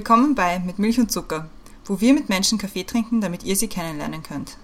[0.00, 1.50] Willkommen bei Mit Milch und Zucker,
[1.84, 4.56] wo wir mit Menschen Kaffee trinken, damit ihr sie kennenlernen könnt.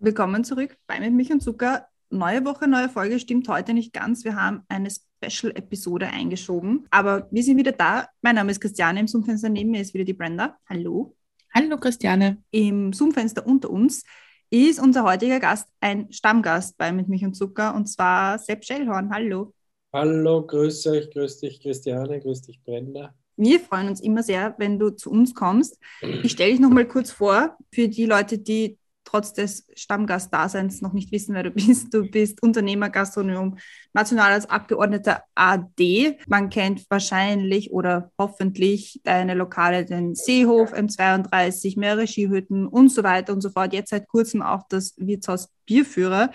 [0.00, 1.86] Willkommen zurück bei Mit Milch und Zucker.
[2.10, 4.24] Neue Woche, neue Folge stimmt heute nicht ganz.
[4.24, 8.08] Wir haben eine Special-Episode eingeschoben, aber wir sind wieder da.
[8.20, 10.58] Mein Name ist Christiane, im Zoom-Fenster neben mir ist wieder die Brenda.
[10.68, 11.14] Hallo.
[11.54, 12.42] Hallo Christiane.
[12.50, 14.02] Im Zoom-Fenster unter uns
[14.50, 19.14] ist unser heutiger Gast ein Stammgast bei Mit Milch und Zucker und zwar Sepp Schellhorn.
[19.14, 19.54] Hallo.
[19.94, 23.14] Hallo, grüß euch, grüß dich Christiane, grüß dich Brenda.
[23.36, 25.78] Wir freuen uns immer sehr, wenn du zu uns kommst.
[26.24, 30.94] Ich stelle dich noch mal kurz vor für die Leute, die trotz des Stammgastdaseins noch
[30.94, 31.94] nicht wissen, wer du bist.
[31.94, 33.56] Du bist Unternehmer, Gastronom,
[33.92, 36.18] national als Abgeordneter AD.
[36.26, 43.32] Man kennt wahrscheinlich oder hoffentlich deine Lokale, den Seehof, M32, mehrere Skihütten und so weiter
[43.32, 43.72] und so fort.
[43.72, 46.30] Jetzt seit kurzem auch das Wirtshaus Bierführer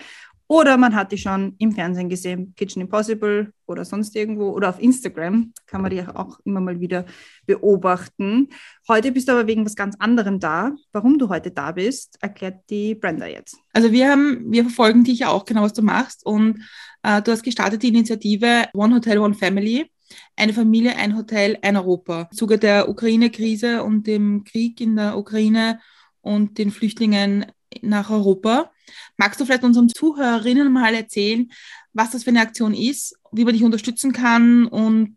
[0.50, 4.82] oder man hat die schon im Fernsehen gesehen, Kitchen Impossible oder sonst irgendwo oder auf
[4.82, 7.06] Instagram kann man die auch immer mal wieder
[7.46, 8.48] beobachten.
[8.88, 10.72] Heute bist du aber wegen was ganz anderem da.
[10.90, 13.58] Warum du heute da bist, erklärt die Brenda jetzt.
[13.72, 16.64] Also wir haben, wir verfolgen dich ja auch genau, was du machst und
[17.04, 19.88] äh, du hast gestartet die Initiative One Hotel, One Family.
[20.34, 22.26] Eine Familie, ein Hotel, ein Europa.
[22.28, 25.78] Im Zuge der Ukraine-Krise und dem Krieg in der Ukraine
[26.22, 27.46] und den Flüchtlingen
[27.82, 28.72] nach Europa.
[29.16, 31.50] Magst du vielleicht unseren Zuhörerinnen mal erzählen,
[31.92, 35.16] was das für eine Aktion ist, wie man dich unterstützen kann und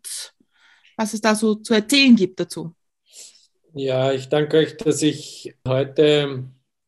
[0.96, 2.74] was es da so zu erzählen gibt dazu?
[3.74, 6.44] Ja, ich danke euch, dass ich heute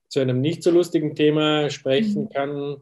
[0.08, 2.28] zu einem nicht so lustigen Thema sprechen mhm.
[2.28, 2.76] kann.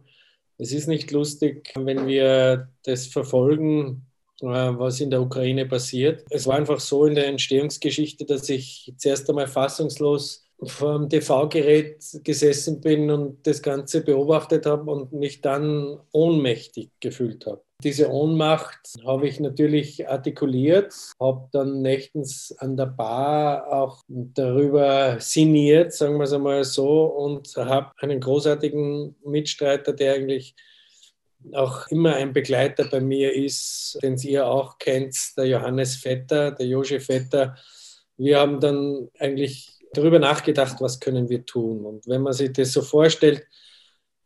[0.59, 4.07] Es ist nicht lustig, wenn wir das verfolgen,
[4.41, 6.25] äh, was in der Ukraine passiert.
[6.31, 12.03] Es war einfach so in der Entstehungsgeschichte, dass ich zuerst einmal fassungslos vor dem TV-Gerät
[12.23, 17.63] gesessen bin und das Ganze beobachtet habe und mich dann ohnmächtig gefühlt habe.
[17.83, 25.93] Diese Ohnmacht habe ich natürlich artikuliert, habe dann nächtens an der Bar auch darüber sinniert,
[25.93, 30.55] sagen wir es einmal so, und habe einen großartigen Mitstreiter, der eigentlich
[31.53, 36.67] auch immer ein Begleiter bei mir ist, den ihr auch kennt, der Johannes Vetter, der
[36.67, 37.57] Josche Vetter.
[38.17, 41.85] Wir haben dann eigentlich darüber nachgedacht, was können wir tun.
[41.85, 43.47] Und wenn man sich das so vorstellt,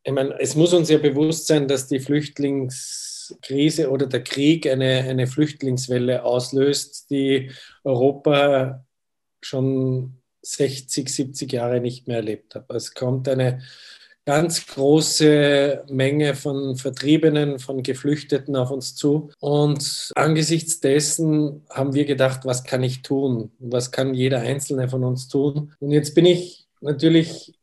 [0.02, 5.00] ich meine, es muss uns ja bewusst sein, dass die Flüchtlingskrise oder der Krieg eine,
[5.00, 7.50] eine Flüchtlingswelle auslöst, die
[7.84, 8.86] Europa
[9.42, 12.70] schon 60, 70 Jahre nicht mehr erlebt hat.
[12.70, 13.62] Es kommt eine
[14.28, 19.31] ganz große Menge von Vertriebenen, von Geflüchteten auf uns zu.
[19.41, 23.53] Und angesichts dessen haben wir gedacht, was kann ich tun?
[23.59, 25.72] Was kann jeder Einzelne von uns tun?
[25.81, 27.55] Und jetzt bin ich natürlich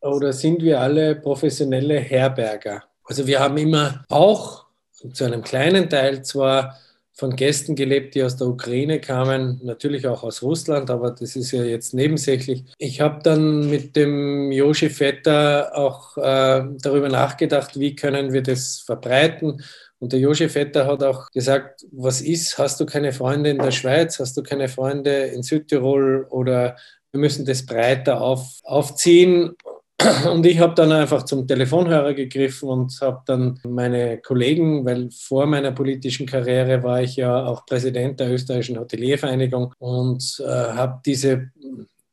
[0.00, 2.82] oder sind wir alle professionelle Herberger.
[3.04, 4.66] Also wir haben immer auch
[5.12, 6.76] zu einem kleinen Teil zwar
[7.18, 11.50] von Gästen gelebt, die aus der Ukraine kamen, natürlich auch aus Russland, aber das ist
[11.50, 12.64] ja jetzt nebensächlich.
[12.78, 18.78] Ich habe dann mit dem Joshi Vetter auch äh, darüber nachgedacht, wie können wir das
[18.78, 19.64] verbreiten.
[19.98, 23.72] Und der Joshi Vetter hat auch gesagt, was ist, hast du keine Freunde in der
[23.72, 26.76] Schweiz, hast du keine Freunde in Südtirol oder
[27.10, 29.56] wir müssen das breiter auf, aufziehen.
[30.30, 35.46] Und ich habe dann einfach zum Telefonhörer gegriffen und habe dann meine Kollegen, weil vor
[35.46, 41.50] meiner politischen Karriere war ich ja auch Präsident der österreichischen Hoteliervereinigung und äh, habe diese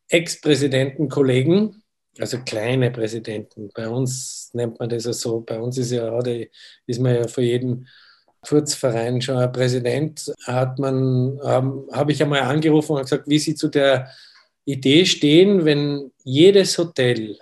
[0.10, 1.84] Ex-Präsidenten-Kollegen,
[2.18, 6.20] also kleine Präsidenten, bei uns nennt man das ja so, bei uns ist ja
[6.88, 7.88] ist man ja für jeden
[8.42, 13.54] Kurzverein schon ein Präsident, hat man, habe hab ich einmal angerufen und gesagt, wie Sie
[13.54, 14.10] zu der
[14.66, 17.38] Idee stehen, wenn jedes Hotel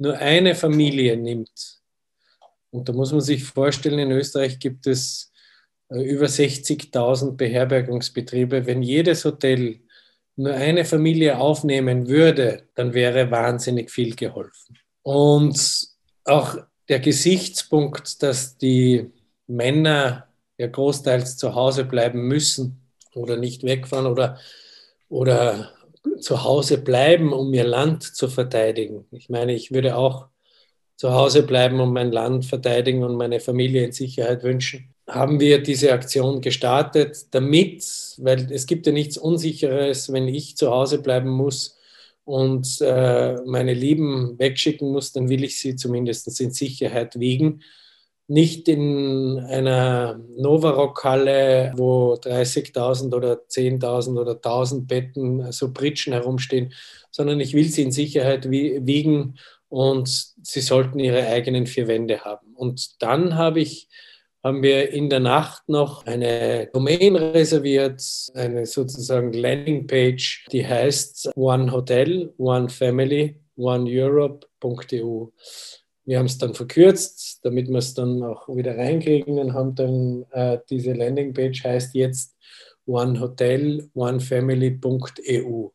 [0.00, 1.80] nur eine Familie nimmt,
[2.70, 5.32] und da muss man sich vorstellen, in Österreich gibt es
[5.90, 8.66] äh, über 60.000 Beherbergungsbetriebe.
[8.66, 9.80] Wenn jedes Hotel
[10.36, 14.78] nur eine Familie aufnehmen würde, dann wäre wahnsinnig viel geholfen.
[15.02, 15.88] Und
[16.24, 16.56] auch
[16.88, 19.10] der Gesichtspunkt, dass die
[19.46, 22.80] Männer ja großteils zu Hause bleiben müssen
[23.14, 24.38] oder nicht wegfahren oder,
[25.08, 25.72] oder
[26.20, 29.06] zu Hause bleiben, um ihr Land zu verteidigen.
[29.10, 30.26] Ich meine, ich würde auch
[30.96, 34.94] zu Hause bleiben und mein Land verteidigen und meine Familie in Sicherheit wünschen.
[35.06, 37.84] Haben wir diese Aktion gestartet, damit,
[38.18, 41.78] weil es gibt ja nichts Unsicheres, wenn ich zu Hause bleiben muss
[42.24, 47.62] und äh, meine Lieben wegschicken muss, dann will ich sie zumindest in Sicherheit wiegen
[48.30, 56.72] nicht in einer Novarock-Halle, wo 30.000 oder 10.000 oder 1.000 Betten, so Pritschen herumstehen,
[57.10, 59.36] sondern ich will sie in Sicherheit wiegen
[59.68, 60.08] und
[60.42, 62.54] sie sollten ihre eigenen vier Wände haben.
[62.54, 63.88] Und dann habe ich
[64.44, 68.02] haben wir in der Nacht noch eine Domain reserviert,
[68.34, 75.26] eine sozusagen Landingpage, die heißt One Hotel, One Family, One Europe.eu.
[76.10, 80.24] Wir haben es dann verkürzt, damit wir es dann auch wieder reinkriegen und haben dann
[80.32, 82.34] äh, diese Landingpage heißt jetzt
[82.84, 85.68] One Hotel, One Family.eu.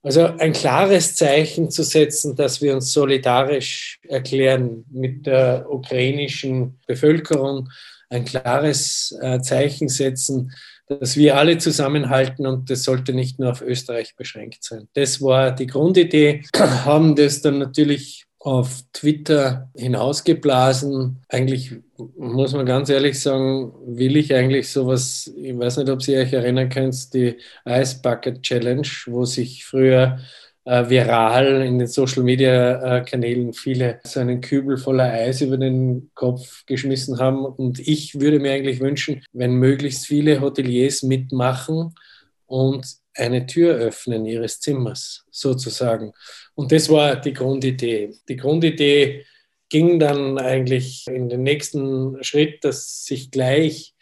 [0.00, 7.68] Also ein klares Zeichen zu setzen, dass wir uns solidarisch erklären mit der ukrainischen Bevölkerung,
[8.10, 10.52] ein klares äh, Zeichen setzen,
[10.86, 14.86] dass wir alle zusammenhalten und das sollte nicht nur auf Österreich beschränkt sein.
[14.94, 21.22] Das war die Grundidee, haben das dann natürlich auf Twitter hinausgeblasen.
[21.30, 21.72] Eigentlich
[22.18, 26.34] muss man ganz ehrlich sagen, will ich eigentlich sowas, ich weiß nicht, ob ihr euch
[26.34, 30.18] erinnern könnt, die Ice Bucket Challenge, wo sich früher
[30.66, 35.56] äh, viral in den Social Media äh, Kanälen viele so einen Kübel voller Eis über
[35.56, 37.46] den Kopf geschmissen haben.
[37.46, 41.94] Und ich würde mir eigentlich wünschen, wenn möglichst viele Hoteliers mitmachen
[42.44, 46.12] und eine Tür öffnen ihres Zimmers, sozusagen.
[46.54, 48.14] Und das war die Grundidee.
[48.28, 49.24] Die Grundidee
[49.68, 53.94] ging dann eigentlich in den nächsten Schritt, dass sich gleich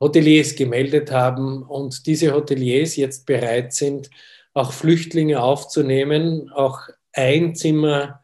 [0.00, 4.10] Hoteliers gemeldet haben und diese Hoteliers jetzt bereit sind,
[4.54, 6.80] auch Flüchtlinge aufzunehmen, auch
[7.12, 8.22] ein Zimmer,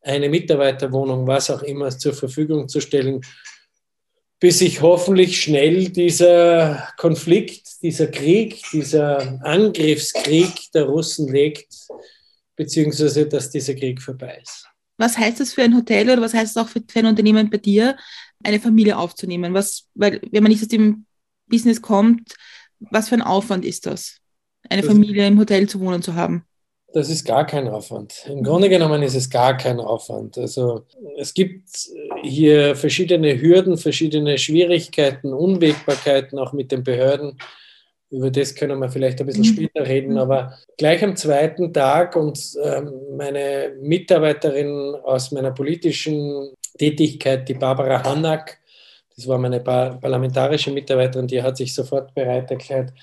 [0.00, 3.20] eine Mitarbeiterwohnung, was auch immer zur Verfügung zu stellen,
[4.40, 11.74] bis sich hoffentlich schnell dieser Konflikt, dieser Krieg, dieser Angriffskrieg der Russen legt,
[12.56, 14.68] beziehungsweise dass dieser Krieg vorbei ist.
[14.96, 17.50] Was heißt das für ein Hotel oder was heißt es auch für, für ein Unternehmen
[17.50, 17.96] bei dir,
[18.42, 19.54] eine Familie aufzunehmen?
[19.54, 21.06] Was, weil, wenn man nicht aus dem
[21.46, 22.34] Business kommt,
[22.80, 24.18] was für ein Aufwand ist das,
[24.68, 26.44] eine das Familie im Hotel zu wohnen zu haben?
[26.92, 28.24] Das ist gar kein Aufwand.
[28.28, 30.38] Im Grunde genommen ist es gar kein Aufwand.
[30.38, 30.86] Also
[31.18, 31.68] es gibt
[32.22, 37.38] hier verschiedene Hürden, verschiedene Schwierigkeiten, Unwägbarkeiten auch mit den Behörden.
[38.10, 39.52] Über das können wir vielleicht ein bisschen mhm.
[39.54, 47.46] später reden, aber gleich am zweiten Tag und ähm, meine Mitarbeiterin aus meiner politischen Tätigkeit,
[47.50, 48.58] die Barbara Hannack,
[49.14, 52.94] das war meine parlamentarische Mitarbeiterin, die hat sich sofort bereit erklärt,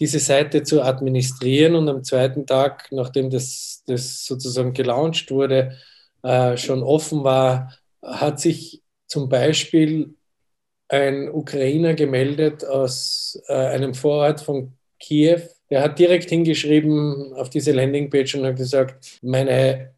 [0.00, 5.76] diese Seite zu administrieren und am zweiten Tag, nachdem das, das sozusagen gelauncht wurde,
[6.22, 10.14] äh, schon offen war, hat sich zum Beispiel
[10.88, 15.42] ein Ukrainer gemeldet aus äh, einem Vorort von Kiew.
[15.68, 19.94] Der hat direkt hingeschrieben auf diese Landingpage und hat gesagt, meine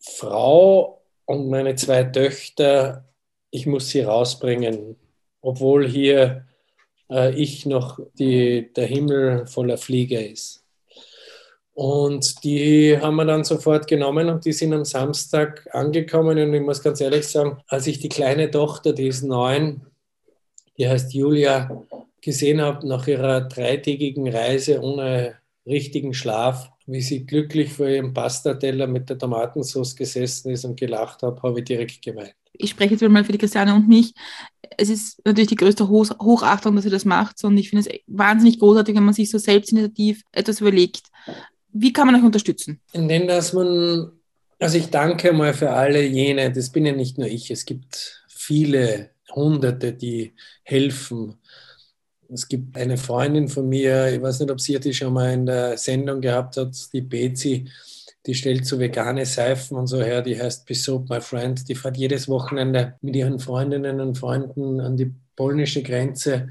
[0.00, 3.04] Frau und meine zwei Töchter,
[3.50, 4.96] ich muss sie rausbringen,
[5.40, 6.45] obwohl hier
[7.08, 10.64] ich noch die, der Himmel voller Flieger ist.
[11.76, 16.38] Und die haben wir dann sofort genommen und die sind am Samstag angekommen.
[16.38, 19.82] Und ich muss ganz ehrlich sagen, als ich die kleine Tochter, die ist neun,
[20.78, 21.82] die heißt Julia,
[22.22, 25.34] gesehen habe nach ihrer dreitägigen Reise ohne
[25.66, 31.22] richtigen Schlaf, wie sie glücklich vor ihrem Pastateller mit der Tomatensauce gesessen ist und gelacht
[31.22, 34.14] hat, habe ich direkt geweint ich spreche jetzt mal für die Christiane und mich,
[34.76, 38.58] es ist natürlich die größte Hochachtung, dass sie das macht und ich finde es wahnsinnig
[38.58, 41.02] großartig, wenn man sich so selbstinitiativ etwas überlegt.
[41.72, 42.80] Wie kann man euch unterstützen?
[42.92, 44.10] Indem, dass man,
[44.58, 48.24] also ich danke mal für alle jene, das bin ja nicht nur ich, es gibt
[48.28, 50.32] viele Hunderte, die
[50.62, 51.36] helfen.
[52.32, 55.46] Es gibt eine Freundin von mir, ich weiß nicht, ob sie die schon mal in
[55.46, 57.68] der Sendung gehabt hat, die Betsy,
[58.26, 61.68] die stellt so vegane Seifen und so her, die heißt Be Soap My Friend.
[61.68, 66.48] Die fährt jedes Wochenende mit ihren Freundinnen und Freunden an die polnische Grenze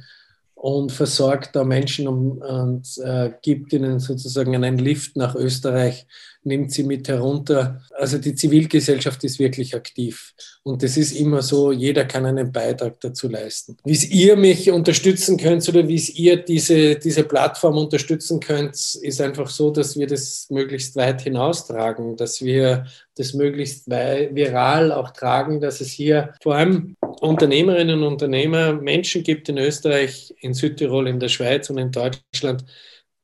[0.65, 6.07] und versorgt da Menschen und, und äh, gibt ihnen sozusagen einen Lift nach Österreich,
[6.43, 7.83] nimmt sie mit herunter.
[7.95, 10.33] Also die Zivilgesellschaft ist wirklich aktiv.
[10.63, 13.77] Und das ist immer so, jeder kann einen Beitrag dazu leisten.
[13.83, 19.51] Wie ihr mich unterstützen könnt oder wie ihr diese, diese Plattform unterstützen könnt, ist einfach
[19.51, 25.81] so, dass wir das möglichst weit hinaustragen, dass wir das möglichst viral auch tragen, dass
[25.81, 31.29] es hier vor allem Unternehmerinnen und Unternehmer, Menschen gibt in Österreich, in Südtirol, in der
[31.29, 32.65] Schweiz und in Deutschland,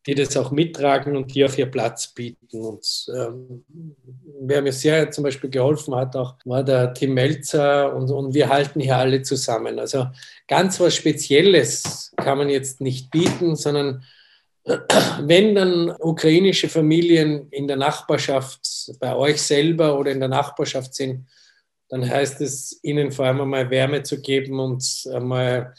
[0.07, 2.61] die das auch mittragen und die auch ihr Platz bieten.
[2.61, 3.65] Und ähm,
[4.41, 8.49] wer mir sehr zum Beispiel geholfen hat, auch war der Tim Melzer und, und wir
[8.49, 9.77] halten hier alle zusammen.
[9.77, 10.07] Also
[10.47, 14.03] ganz was Spezielles kann man jetzt nicht bieten, sondern
[14.63, 21.27] wenn dann ukrainische Familien in der Nachbarschaft bei euch selber oder in der Nachbarschaft sind,
[21.89, 25.73] dann heißt es, ihnen vor allem einmal Wärme zu geben und einmal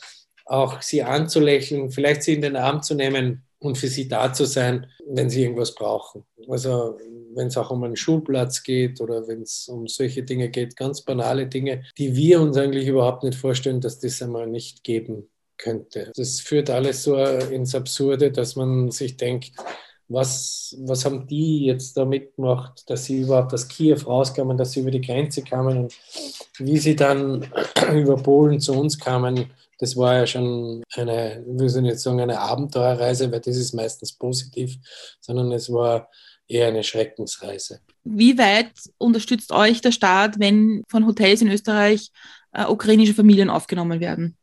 [0.44, 4.44] auch sie anzulächeln, vielleicht sie in den Arm zu nehmen und für sie da zu
[4.44, 6.24] sein, wenn sie irgendwas brauchen.
[6.48, 6.98] Also
[7.34, 11.02] wenn es auch um einen Schulplatz geht oder wenn es um solche Dinge geht, ganz
[11.02, 15.28] banale Dinge, die wir uns eigentlich überhaupt nicht vorstellen, dass das einmal nicht geben
[15.62, 16.12] könnte.
[16.16, 19.52] Das führt alles so ins Absurde, dass man sich denkt,
[20.08, 24.80] was, was haben die jetzt da mitgemacht, dass sie überhaupt aus Kiew rauskamen, dass sie
[24.80, 25.94] über die Grenze kamen und
[26.58, 27.46] wie sie dann
[27.94, 29.50] über Polen zu uns kamen.
[29.78, 34.12] Das war ja schon eine, ich will nicht sagen eine Abenteuerreise, weil das ist meistens
[34.12, 34.76] positiv,
[35.20, 36.08] sondern es war
[36.46, 37.80] eher eine Schreckensreise.
[38.04, 42.10] Wie weit unterstützt euch der Staat, wenn von Hotels in Österreich
[42.52, 44.36] äh, ukrainische Familien aufgenommen werden?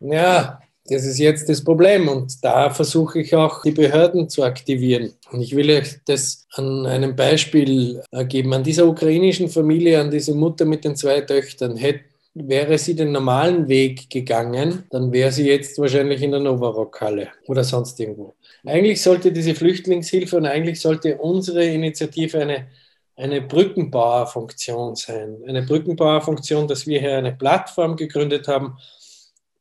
[0.00, 5.12] Ja, das ist jetzt das Problem und da versuche ich auch die Behörden zu aktivieren.
[5.30, 8.52] Und ich will euch das an einem Beispiel geben.
[8.54, 13.10] An dieser ukrainischen Familie, an diese Mutter mit den zwei Töchtern, hätte Wäre sie den
[13.10, 18.34] normalen Weg gegangen, dann wäre sie jetzt wahrscheinlich in der Novarock-Halle oder sonst irgendwo.
[18.64, 22.68] Eigentlich sollte diese Flüchtlingshilfe und eigentlich sollte unsere Initiative eine,
[23.16, 25.38] eine Brückenbauerfunktion sein.
[25.44, 28.78] Eine Brückenbauerfunktion, dass wir hier eine Plattform gegründet haben,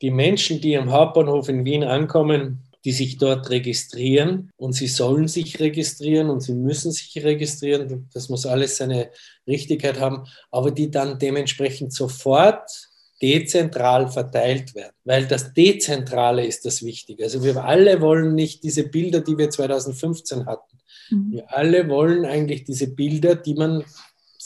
[0.02, 5.28] die Menschen, die am Hauptbahnhof in Wien ankommen, die sich dort registrieren und sie sollen
[5.28, 8.10] sich registrieren und sie müssen sich registrieren.
[8.14, 9.10] Das muss alles seine
[9.46, 12.70] Richtigkeit haben, aber die dann dementsprechend sofort
[13.22, 17.26] dezentral verteilt werden, weil das Dezentrale ist das Wichtige.
[17.26, 20.80] Also wir alle wollen nicht diese Bilder, die wir 2015 hatten.
[21.10, 21.32] Mhm.
[21.32, 23.84] Wir alle wollen eigentlich diese Bilder, die man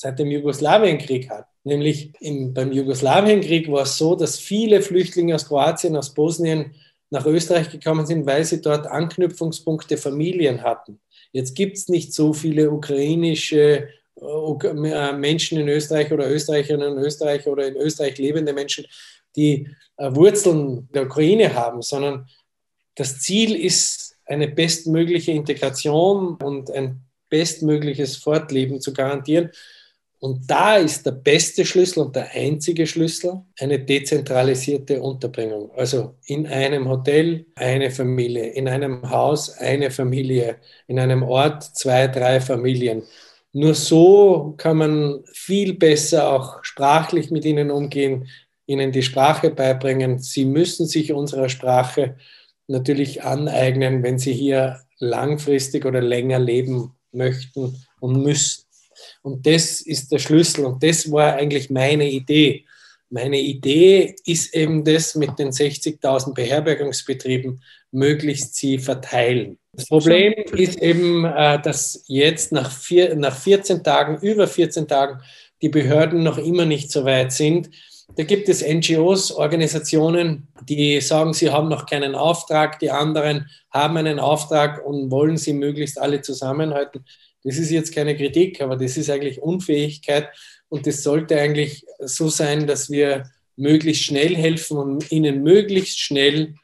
[0.04, 1.48] seit dem Jugoslawienkrieg hat.
[1.64, 6.76] Nämlich im, beim Jugoslawienkrieg war es so, dass viele Flüchtlinge aus Kroatien, aus Bosnien
[7.10, 11.00] nach Österreich gekommen sind, weil sie dort Anknüpfungspunkte Familien hatten.
[11.32, 13.88] Jetzt gibt es nicht so viele ukrainische
[14.20, 18.86] äh, Menschen in Österreich oder Österreicherinnen in Österreich oder in Österreich lebende Menschen,
[19.38, 22.28] die äh, Wurzeln der Ukraine haben, sondern
[22.96, 29.50] das Ziel ist, eine bestmögliche Integration und ein bestmögliches Fortleben zu garantieren.
[30.24, 35.70] Und da ist der beste Schlüssel und der einzige Schlüssel eine dezentralisierte Unterbringung.
[35.76, 42.08] Also in einem Hotel eine Familie, in einem Haus eine Familie, in einem Ort zwei,
[42.08, 43.04] drei Familien.
[43.52, 48.30] Nur so kann man viel besser auch sprachlich mit ihnen umgehen,
[48.66, 50.20] ihnen die Sprache beibringen.
[50.20, 52.16] Sie müssen sich unserer Sprache
[52.68, 58.64] natürlich aneignen, wenn sie hier langfristig oder länger leben möchten und müssen.
[59.22, 62.66] Und das ist der Schlüssel und das war eigentlich meine Idee.
[63.10, 69.60] Meine Idee ist eben das mit den 60.000 Beherbergungsbetrieben, möglichst sie verteilen.
[69.74, 75.22] Das Problem ist eben, äh, dass jetzt nach, vier, nach 14 Tagen, über 14 Tagen,
[75.62, 77.70] die Behörden noch immer nicht so weit sind.
[78.16, 83.98] Da gibt es NGOs, Organisationen, die sagen, sie haben noch keinen Auftrag, die anderen haben
[83.98, 87.06] einen Auftrag und wollen sie möglichst alle zusammenhalten.
[87.44, 90.30] Das ist jetzt keine Kritik, aber das ist eigentlich Unfähigkeit
[90.70, 96.56] und das sollte eigentlich so sein, dass wir möglichst schnell helfen und ihnen möglichst schnell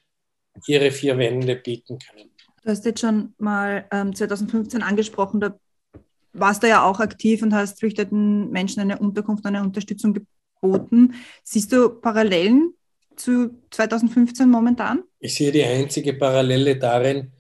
[0.67, 2.29] ihre vier Wände bieten können.
[2.63, 5.57] Du hast jetzt schon mal ähm, 2015 angesprochen, da
[6.33, 11.13] warst du ja auch aktiv und hast flüchteten Menschen eine Unterkunft, eine Unterstützung geboten.
[11.43, 12.74] Siehst du Parallelen
[13.15, 15.03] zu 2015 momentan?
[15.19, 17.31] Ich sehe die einzige Parallele darin,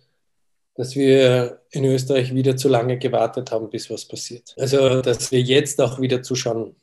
[0.79, 4.55] dass wir in Österreich wieder zu lange gewartet haben, bis was passiert.
[4.57, 6.73] Also, dass wir jetzt auch wieder zuschauen.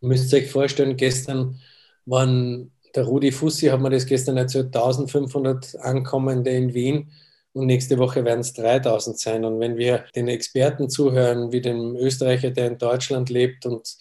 [0.00, 1.60] Ihr müsst euch vorstellen, gestern
[2.06, 7.10] waren der Rudi Fussi, hat mir das gestern erzählt, 1500 Ankommende in Wien
[7.52, 9.44] und nächste Woche werden es 3000 sein.
[9.44, 13.98] Und wenn wir den Experten zuhören, wie dem Österreicher, der in Deutschland lebt und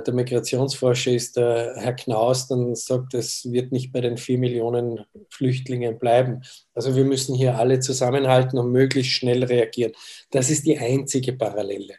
[0.00, 5.04] der Migrationsforscher ist der Herr Knaus, dann sagt, es wird nicht bei den vier Millionen
[5.30, 6.42] Flüchtlingen bleiben.
[6.74, 9.92] Also wir müssen hier alle zusammenhalten und möglichst schnell reagieren.
[10.30, 11.94] Das ist die einzige Parallele.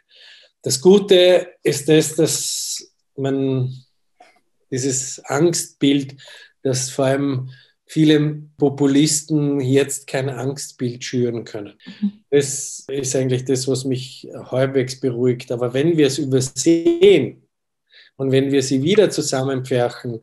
[0.62, 3.72] Das Gute ist das, dass man
[4.70, 6.16] dieses Angstbild,
[6.62, 7.50] das vor allem
[7.86, 11.74] viele Populisten jetzt kein Angstbild schüren können.
[12.00, 12.12] Mhm.
[12.30, 15.52] Das ist eigentlich das, was mich halbwegs beruhigt.
[15.52, 17.43] Aber wenn wir es übersehen,
[18.16, 20.20] und wenn wir sie wieder zusammenpferchen,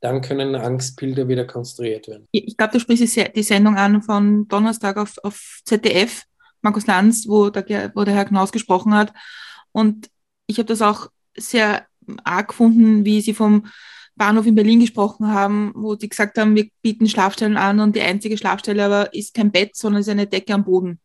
[0.00, 2.28] dann können Angstbilder wieder konstruiert werden.
[2.30, 6.24] Ich glaube, du sprichst die Sendung an von Donnerstag auf, auf ZDF,
[6.60, 9.12] Markus Lanz, wo der, wo der Herr Knaus gesprochen hat.
[9.72, 10.10] Und
[10.46, 11.86] ich habe das auch sehr
[12.22, 13.66] arg gefunden, wie sie vom
[14.16, 18.02] Bahnhof in Berlin gesprochen haben, wo sie gesagt haben, wir bieten Schlafstellen an und die
[18.02, 21.00] einzige Schlafstelle aber ist kein Bett, sondern ist eine Decke am Boden.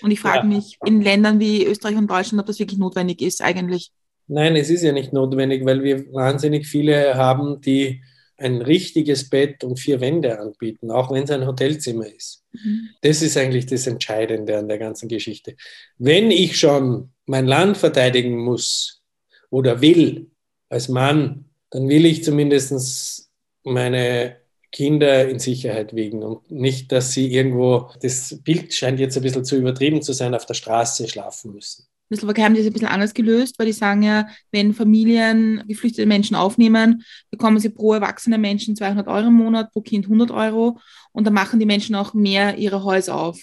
[0.00, 0.44] Und ich frage ja.
[0.44, 3.90] mich in Ländern wie Österreich und Deutschland, ob das wirklich notwendig ist eigentlich.
[4.28, 8.02] Nein, es ist ja nicht notwendig, weil wir wahnsinnig viele haben, die
[8.36, 12.44] ein richtiges Bett und vier Wände anbieten, auch wenn es ein Hotelzimmer ist.
[12.52, 12.90] Mhm.
[13.00, 15.56] Das ist eigentlich das Entscheidende an der ganzen Geschichte.
[15.98, 19.02] Wenn ich schon mein Land verteidigen muss
[19.50, 20.30] oder will
[20.68, 23.28] als Mann, dann will ich zumindest
[23.64, 24.36] meine
[24.70, 29.44] Kinder in Sicherheit wiegen und nicht, dass sie irgendwo, das Bild scheint jetzt ein bisschen
[29.44, 31.86] zu übertrieben zu sein, auf der Straße schlafen müssen.
[32.10, 34.72] In der Slowakei haben die das ein bisschen anders gelöst, weil die sagen ja, wenn
[34.72, 40.06] Familien geflüchtete Menschen aufnehmen, bekommen sie pro erwachsene Menschen 200 Euro im Monat, pro Kind
[40.06, 40.78] 100 Euro
[41.12, 43.38] und dann machen die Menschen auch mehr ihre Häuser auf.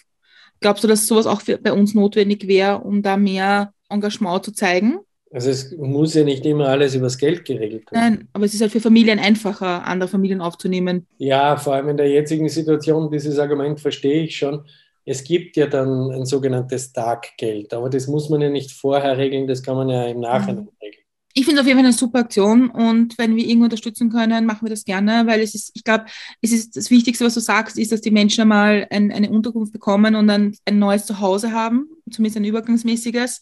[0.62, 4.98] Glaubst du, dass sowas auch bei uns notwendig wäre, um da mehr Engagement zu zeigen?
[5.32, 8.18] Also es muss ja nicht immer alles übers Geld geregelt werden.
[8.18, 11.08] Nein, aber es ist halt für Familien einfacher, andere Familien aufzunehmen.
[11.18, 14.66] Ja, vor allem in der jetzigen Situation, dieses Argument verstehe ich schon.
[15.06, 19.48] Es gibt ja dann ein sogenanntes Taggeld, aber das muss man ja nicht vorher regeln,
[19.48, 20.70] das kann man ja im Nachhinein mhm.
[20.82, 21.04] regeln.
[21.38, 24.46] Ich finde es auf jeden Fall eine super Aktion und wenn wir irgendwo unterstützen können,
[24.46, 26.06] machen wir das gerne, weil es ist, ich glaube,
[26.42, 29.74] es ist das Wichtigste, was du sagst, ist, dass die Menschen einmal ein, eine Unterkunft
[29.74, 33.42] bekommen und dann ein neues Zuhause haben, zumindest ein übergangsmäßiges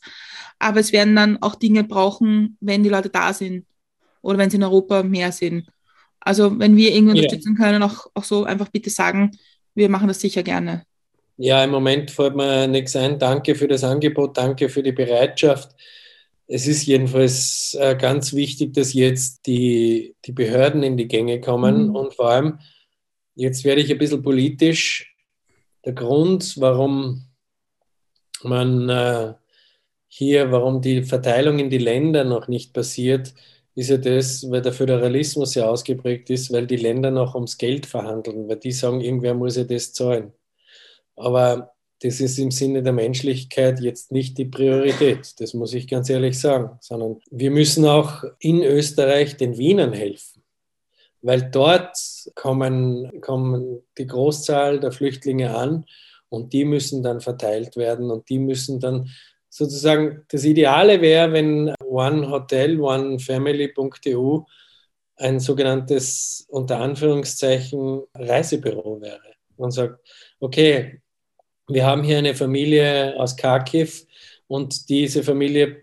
[0.63, 3.65] aber es werden dann auch Dinge brauchen, wenn die Leute da sind
[4.21, 5.67] oder wenn sie in Europa mehr sind.
[6.21, 7.65] Also wenn wir irgendwie unterstützen ja.
[7.65, 9.31] können, auch, auch so einfach bitte sagen,
[9.75, 10.85] wir machen das sicher gerne.
[11.37, 13.17] Ja, im Moment fällt mir nichts ein.
[13.17, 15.75] Danke für das Angebot, danke für die Bereitschaft.
[16.47, 21.87] Es ist jedenfalls äh, ganz wichtig, dass jetzt die, die Behörden in die Gänge kommen
[21.87, 21.95] mhm.
[21.95, 22.59] und vor allem,
[23.35, 25.15] jetzt werde ich ein bisschen politisch,
[25.85, 27.25] der Grund, warum
[28.43, 29.33] man äh,
[30.07, 33.33] hier, warum die Verteilung in die Länder noch nicht passiert,
[33.75, 37.85] ist ja das, weil der Föderalismus ja ausgeprägt ist, weil die Länder noch ums Geld
[37.87, 40.33] verhandeln, weil die sagen, irgendwer muss ja das zahlen.
[41.15, 46.09] Aber das ist im Sinne der Menschlichkeit jetzt nicht die Priorität, das muss ich ganz
[46.09, 50.43] ehrlich sagen, sondern wir müssen auch in Österreich den Wienern helfen,
[51.21, 51.97] weil dort
[52.35, 55.85] kommen, kommen die Großzahl der Flüchtlinge an
[56.27, 59.09] und die müssen dann verteilt werden und die müssen dann
[59.47, 64.39] sozusagen das Ideale wäre, wenn One Hotel, One Family.eu
[65.15, 69.99] ein sogenanntes unter Anführungszeichen Reisebüro wäre und sagt,
[70.39, 71.01] okay,
[71.67, 74.05] wir haben hier eine Familie aus Kharkiv
[74.47, 75.77] und diese Familie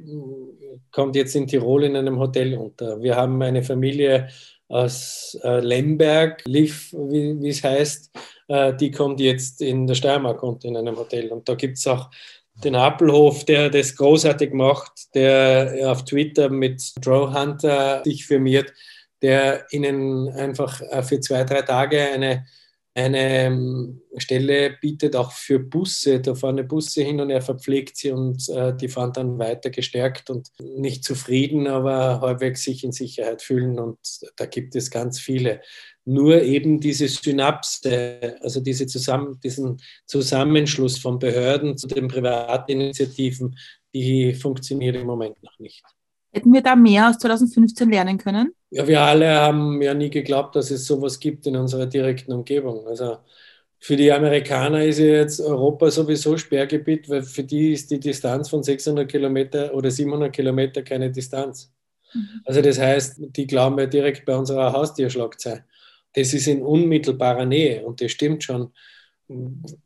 [0.90, 3.00] kommt jetzt in Tirol in einem Hotel unter.
[3.02, 4.28] Wir haben eine Familie
[4.68, 8.10] aus äh, Lemberg, Liv, wie, es heißt,
[8.48, 11.28] äh, die kommt jetzt in der Steiermark unter in einem Hotel.
[11.28, 12.10] Und da gibt es auch
[12.62, 18.72] den Appelhof, der das großartig macht, der auf Twitter mit Draw Hunter sich firmiert,
[19.22, 22.46] der ihnen einfach äh, für zwei, drei Tage eine,
[22.94, 26.20] eine ähm, Stelle bietet, auch für Busse.
[26.20, 30.28] Da fahren Busse hin und er verpflegt sie und äh, die fahren dann weiter gestärkt
[30.28, 33.78] und nicht zufrieden, aber halbwegs sich in Sicherheit fühlen.
[33.78, 33.98] Und
[34.36, 35.60] da gibt es ganz viele
[36.04, 43.56] nur eben diese Synapse, also diese Zusammen, diesen Zusammenschluss von Behörden zu den Privatinitiativen,
[43.94, 45.84] die funktioniert im Moment noch nicht.
[46.32, 48.52] Hätten wir da mehr aus 2015 lernen können?
[48.70, 52.86] Ja, wir alle haben ja nie geglaubt, dass es sowas gibt in unserer direkten Umgebung.
[52.86, 53.18] Also
[53.78, 58.48] für die Amerikaner ist ja jetzt Europa sowieso Sperrgebiet, weil für die ist die Distanz
[58.48, 61.72] von 600 Kilometer oder 700 Kilometer keine Distanz.
[62.14, 62.42] Mhm.
[62.44, 65.64] Also das heißt, die glauben ja direkt bei unserer Haustierschlagzeit
[66.14, 68.72] das ist in unmittelbarer Nähe und das stimmt schon.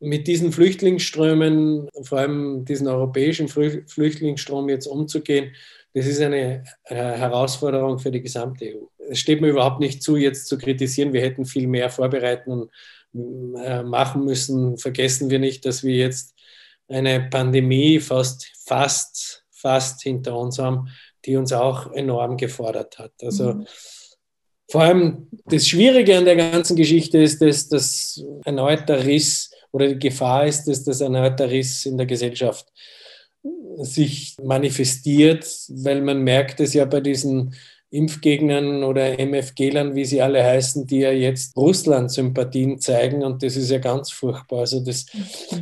[0.01, 5.53] Mit diesen Flüchtlingsströmen, vor allem diesen europäischen Flüchtlingsstrom jetzt umzugehen,
[5.95, 8.87] das ist eine äh, Herausforderung für die gesamte EU.
[9.09, 12.71] Es steht mir überhaupt nicht zu, jetzt zu kritisieren, wir hätten viel mehr vorbereiten und
[13.57, 14.77] äh, machen müssen.
[14.77, 16.35] Vergessen wir nicht, dass wir jetzt
[16.89, 20.89] eine Pandemie fast, fast, fast hinter uns haben,
[21.25, 23.13] die uns auch enorm gefordert hat.
[23.23, 23.67] Also mhm
[24.71, 29.99] vor allem das Schwierige an der ganzen Geschichte ist, dass das erneuter Riss oder die
[29.99, 32.67] Gefahr ist, dass das erneuter Riss in der Gesellschaft
[33.79, 37.55] sich manifestiert, weil man merkt es ja bei diesen
[37.91, 43.71] Impfgegnern oder MFG-Lern, wie sie alle heißen, die ja jetzt Russland-Sympathien zeigen und das ist
[43.71, 44.61] ja ganz furchtbar.
[44.61, 45.07] Also das,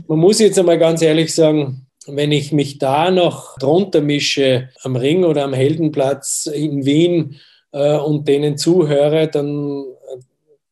[0.07, 4.97] man muss jetzt einmal ganz ehrlich sagen, wenn ich mich da noch drunter mische am
[4.97, 7.37] Ring oder am Heldenplatz in Wien,
[7.73, 10.21] äh, und denen zuhöre, dann äh,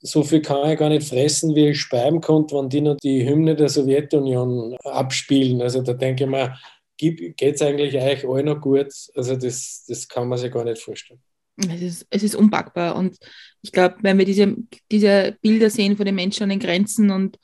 [0.01, 3.29] so viel kann ich gar nicht fressen, wie ich speiben konnte, wenn die noch die
[3.29, 5.61] Hymne der Sowjetunion abspielen.
[5.61, 6.55] Also da denke ich mir,
[7.01, 8.93] geht es eigentlich euch allen noch gut?
[9.15, 11.21] Also das, das kann man sich gar nicht vorstellen.
[11.57, 12.97] Es ist, es ist unpackbar.
[12.97, 13.19] Und
[13.63, 14.57] ich glaube, wenn wir diese,
[14.91, 17.39] diese Bilder sehen von den Menschen an den Grenzen und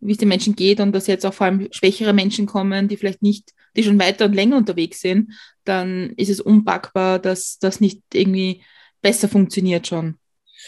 [0.00, 2.96] wie es den Menschen geht und dass jetzt auch vor allem schwächere Menschen kommen, die
[2.96, 5.32] vielleicht nicht, die schon weiter und länger unterwegs sind,
[5.64, 8.62] dann ist es unpackbar, dass das nicht irgendwie
[9.00, 10.18] besser funktioniert schon.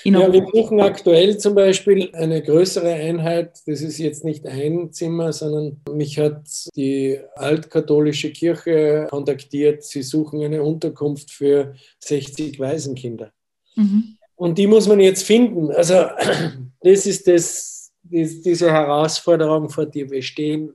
[0.02, 3.60] Ja, wir suchen aktuell zum Beispiel eine größere Einheit.
[3.66, 6.42] Das ist jetzt nicht ein Zimmer, sondern mich hat
[6.76, 9.84] die altkatholische Kirche kontaktiert.
[9.84, 13.32] Sie suchen eine Unterkunft für 60 Waisenkinder.
[13.76, 14.16] Mhm.
[14.36, 15.70] Und die muss man jetzt finden.
[15.70, 15.94] Also
[16.80, 20.72] das ist das, diese Herausforderung, vor der wir stehen.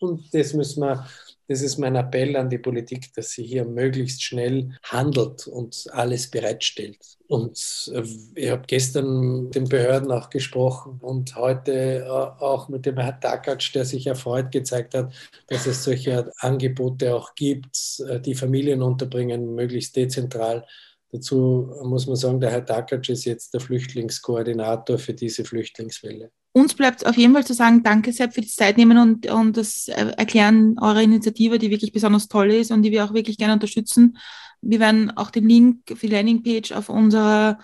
[0.00, 1.06] Und das müssen wir
[1.50, 6.30] das ist mein Appell an die Politik, dass sie hier möglichst schnell handelt und alles
[6.30, 7.18] bereitstellt.
[7.26, 8.04] Und äh,
[8.36, 13.20] ich habe gestern mit den Behörden auch gesprochen und heute äh, auch mit dem Herrn
[13.20, 15.12] Takac, der sich erfreut gezeigt hat,
[15.48, 20.64] dass es solche Angebote auch gibt, äh, die Familien unterbringen, möglichst dezentral.
[21.12, 26.30] Dazu muss man sagen, der Herr Takac ist jetzt der Flüchtlingskoordinator für diese Flüchtlingswelle.
[26.52, 29.56] Uns bleibt auf jeden Fall zu sagen, danke sehr für die Zeit nehmen und, und
[29.56, 33.54] das Erklären eurer Initiative, die wirklich besonders toll ist und die wir auch wirklich gerne
[33.54, 34.18] unterstützen.
[34.60, 37.58] Wir werden auch den Link für die Landingpage auf unserer,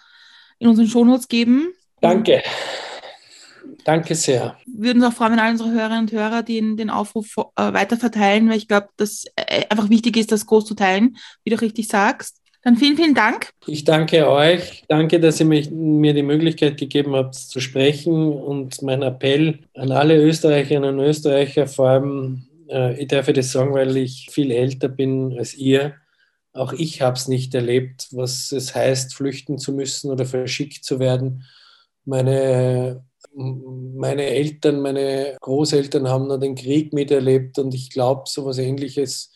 [0.59, 1.69] in unseren Shownotes geben.
[2.01, 2.43] Danke.
[3.85, 4.57] Danke sehr.
[4.67, 7.73] Wir würden uns auch freuen, wenn alle unsere Hörerinnen und Hörer den, den Aufruf äh,
[7.73, 11.61] weiterverteilen, weil ich glaube, dass äh, einfach wichtig ist, das groß zu teilen, wie du
[11.61, 12.41] richtig sagst.
[12.67, 13.51] Dann vielen, vielen Dank.
[13.69, 14.83] Ich danke euch.
[14.89, 18.33] Danke, dass ihr mich, mir die Möglichkeit gegeben habt, zu sprechen.
[18.33, 23.73] Und mein Appell an alle Österreicherinnen und Österreicher, vor allem, äh, ich darf das sagen,
[23.73, 25.95] weil ich viel älter bin als ihr.
[26.55, 30.99] Auch ich habe es nicht erlebt, was es heißt, flüchten zu müssen oder verschickt zu
[30.99, 31.45] werden.
[32.05, 33.05] Meine
[33.37, 39.31] meine Eltern, meine Großeltern haben noch den Krieg miterlebt und ich glaube, so etwas Ähnliches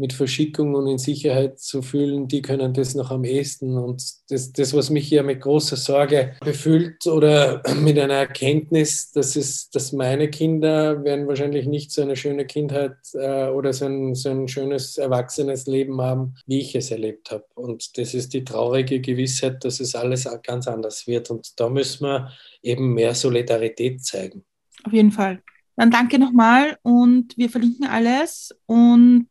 [0.00, 3.76] mit Verschickung und in Sicherheit zu fühlen, die können das noch am ehesten.
[3.76, 9.36] Und das, das, was mich hier mit großer Sorge befüllt oder mit einer Erkenntnis, dass,
[9.36, 14.14] es, dass meine Kinder werden wahrscheinlich nicht so eine schöne Kindheit äh, oder so ein,
[14.14, 17.44] so ein schönes erwachsenes Leben haben, wie ich es erlebt habe.
[17.54, 21.30] Und das ist die traurige Gewissheit, dass es alles ganz anders wird.
[21.30, 22.32] Und da müssen wir
[22.62, 24.44] eben mehr Solidarität zeigen.
[24.84, 25.42] Auf jeden Fall.
[25.76, 29.28] Dann danke nochmal und wir verlinken alles und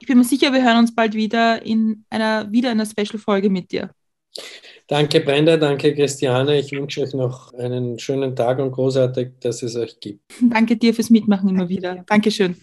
[0.00, 3.72] ich bin mir sicher, wir hören uns bald wieder in einer, wieder einer Special-Folge mit
[3.72, 3.90] dir.
[4.86, 6.58] Danke, Brenda, danke, Christiane.
[6.58, 10.20] Ich wünsche euch noch einen schönen Tag und großartig, dass es euch gibt.
[10.40, 12.04] Danke dir fürs Mitmachen immer wieder.
[12.06, 12.56] Dankeschön.